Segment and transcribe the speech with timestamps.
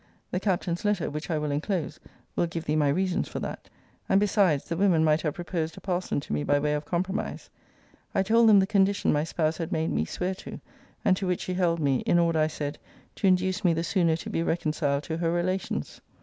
[0.31, 1.99] The Captain's letter, which I will enclose,
[2.35, 3.69] will give thee my reasons for that.
[4.09, 7.51] And, besides, the women might have proposed a parson to me by way of compromise.
[8.15, 10.59] 'I told them the condition my spouse had made me swear to;
[11.05, 12.79] and to which she held me, in order, I said,
[13.17, 16.01] to induce me the sooner to be reconciled to her relations.